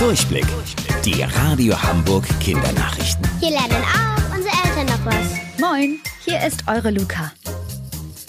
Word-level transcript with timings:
Durchblick. 0.00 0.46
Die 1.04 1.22
Radio 1.22 1.80
Hamburg 1.80 2.24
Kindernachrichten. 2.40 3.22
Hier 3.38 3.50
lernen 3.50 3.84
auch 3.84 4.34
unsere 4.34 4.54
Eltern 4.64 4.86
noch 4.86 5.04
was. 5.04 5.60
Moin, 5.60 5.98
hier 6.24 6.42
ist 6.42 6.64
eure 6.68 6.90
Luca. 6.90 7.30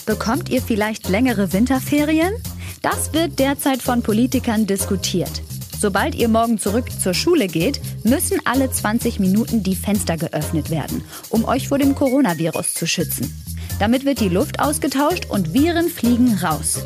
Bekommt 0.05 0.49
ihr 0.49 0.61
vielleicht 0.61 1.07
längere 1.07 1.53
Winterferien? 1.53 2.33
Das 2.81 3.13
wird 3.13 3.39
derzeit 3.39 3.81
von 3.81 4.03
Politikern 4.03 4.67
diskutiert. 4.67 5.31
Sobald 5.79 6.13
ihr 6.15 6.27
morgen 6.27 6.59
zurück 6.59 6.91
zur 6.91 7.13
Schule 7.13 7.47
geht, 7.47 7.79
müssen 8.03 8.41
alle 8.43 8.69
20 8.69 9.21
Minuten 9.21 9.63
die 9.63 9.77
Fenster 9.77 10.17
geöffnet 10.17 10.71
werden, 10.71 11.05
um 11.29 11.45
euch 11.45 11.69
vor 11.69 11.77
dem 11.77 11.95
Coronavirus 11.95 12.73
zu 12.73 12.85
schützen. 12.85 13.33
Damit 13.79 14.03
wird 14.03 14.19
die 14.19 14.27
Luft 14.27 14.59
ausgetauscht 14.59 15.27
und 15.29 15.53
Viren 15.53 15.87
fliegen 15.87 16.35
raus. 16.35 16.81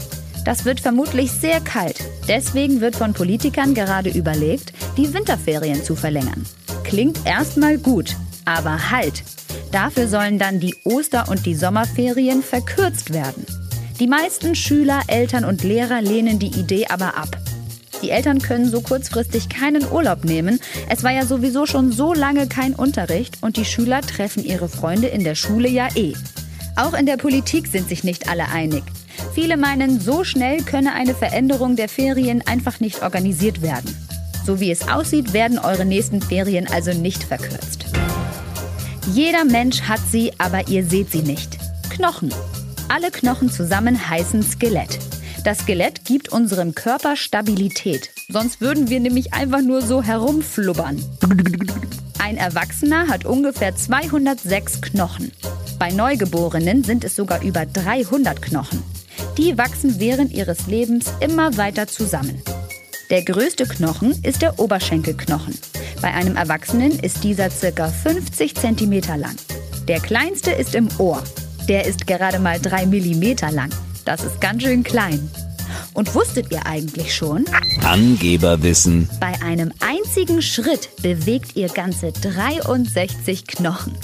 Das 0.45 0.63
wird 0.63 0.79
vermutlich 0.79 1.31
sehr 1.31 1.59
kalt. 1.59 1.97
Deswegen 2.27 2.79
wird 2.79 2.95
von 2.95 3.13
Politikern 3.13 3.73
gerade 3.73 4.11
überlegt, 4.11 4.73
die 4.95 5.13
Winterferien 5.13 5.83
zu 5.83 5.95
verlängern. 5.95 6.45
Klingt 6.83 7.25
erstmal 7.25 7.79
gut, 7.79 8.15
aber 8.45 8.91
halt. 8.91 9.23
Dafür 9.71 10.07
sollen 10.07 10.37
dann 10.37 10.59
die 10.59 10.75
Oster- 10.85 11.27
und 11.29 11.45
die 11.45 11.55
Sommerferien 11.55 12.43
verkürzt 12.43 13.11
werden. 13.11 13.45
Die 13.99 14.07
meisten 14.07 14.55
Schüler, 14.55 15.01
Eltern 15.07 15.45
und 15.45 15.63
Lehrer 15.63 16.01
lehnen 16.01 16.37
die 16.37 16.57
Idee 16.59 16.85
aber 16.87 17.17
ab. 17.17 17.37
Die 18.03 18.11
Eltern 18.11 18.39
können 18.39 18.69
so 18.69 18.81
kurzfristig 18.81 19.49
keinen 19.49 19.89
Urlaub 19.89 20.25
nehmen. 20.25 20.59
Es 20.89 21.03
war 21.03 21.11
ja 21.11 21.25
sowieso 21.25 21.65
schon 21.65 21.91
so 21.91 22.13
lange 22.13 22.47
kein 22.47 22.75
Unterricht 22.75 23.37
und 23.41 23.57
die 23.57 23.65
Schüler 23.65 24.01
treffen 24.01 24.45
ihre 24.45 24.69
Freunde 24.69 25.07
in 25.07 25.23
der 25.23 25.35
Schule 25.35 25.69
ja 25.69 25.87
eh. 25.95 26.13
Auch 26.75 26.93
in 26.93 27.07
der 27.07 27.17
Politik 27.17 27.67
sind 27.67 27.89
sich 27.89 28.03
nicht 28.03 28.29
alle 28.29 28.49
einig. 28.49 28.83
Viele 29.35 29.57
meinen, 29.57 29.99
so 29.99 30.23
schnell 30.23 30.63
könne 30.63 30.93
eine 30.93 31.13
Veränderung 31.13 31.75
der 31.75 31.89
Ferien 31.89 32.41
einfach 32.47 32.79
nicht 32.79 33.03
organisiert 33.03 33.61
werden. 33.61 33.93
So 34.45 34.61
wie 34.61 34.71
es 34.71 34.87
aussieht, 34.87 35.33
werden 35.33 35.59
eure 35.59 35.83
nächsten 35.83 36.21
Ferien 36.21 36.67
also 36.71 36.93
nicht 36.93 37.21
verkürzt. 37.21 37.85
Jeder 39.11 39.43
Mensch 39.43 39.81
hat 39.81 39.99
sie, 40.09 40.31
aber 40.37 40.69
ihr 40.69 40.85
seht 40.85 41.11
sie 41.11 41.21
nicht. 41.21 41.57
Knochen. 41.89 42.33
Alle 42.87 43.11
Knochen 43.11 43.51
zusammen 43.51 44.09
heißen 44.09 44.41
Skelett. 44.41 44.99
Das 45.43 45.59
Skelett 45.59 46.05
gibt 46.05 46.29
unserem 46.29 46.73
Körper 46.73 47.17
Stabilität. 47.17 48.11
Sonst 48.29 48.61
würden 48.61 48.89
wir 48.89 49.01
nämlich 49.01 49.33
einfach 49.33 49.61
nur 49.61 49.81
so 49.81 50.01
herumflubbern. 50.01 51.03
Ein 52.19 52.37
Erwachsener 52.37 53.09
hat 53.09 53.25
ungefähr 53.25 53.75
206 53.75 54.81
Knochen. 54.81 55.33
Bei 55.77 55.91
Neugeborenen 55.91 56.85
sind 56.85 57.03
es 57.03 57.17
sogar 57.17 57.43
über 57.43 57.65
300 57.65 58.41
Knochen. 58.41 58.81
Die 59.37 59.57
wachsen 59.57 59.99
während 59.99 60.31
ihres 60.31 60.67
Lebens 60.67 61.11
immer 61.19 61.57
weiter 61.57 61.87
zusammen. 61.87 62.41
Der 63.09 63.23
größte 63.23 63.65
Knochen 63.65 64.11
ist 64.23 64.41
der 64.41 64.59
Oberschenkelknochen. 64.59 65.57
Bei 66.01 66.13
einem 66.13 66.37
Erwachsenen 66.37 66.97
ist 66.99 67.23
dieser 67.23 67.49
circa 67.49 67.89
50 67.89 68.55
cm 68.55 69.01
lang. 69.17 69.35
Der 69.87 69.99
kleinste 69.99 70.51
ist 70.51 70.73
im 70.73 70.87
Ohr. 70.97 71.21
Der 71.67 71.85
ist 71.85 72.07
gerade 72.07 72.39
mal 72.39 72.59
3 72.59 72.85
mm 72.85 73.35
lang. 73.51 73.69
Das 74.05 74.23
ist 74.23 74.39
ganz 74.39 74.63
schön 74.63 74.83
klein. 74.83 75.29
Und 75.93 76.13
wusstet 76.15 76.51
ihr 76.51 76.65
eigentlich 76.65 77.13
schon? 77.13 77.45
Angeberwissen. 77.83 79.09
Bei 79.19 79.33
einem 79.41 79.71
einzigen 79.79 80.41
Schritt 80.41 80.89
bewegt 81.01 81.55
ihr 81.55 81.67
ganze 81.69 82.11
63 82.11 83.47
Knochen. 83.47 83.97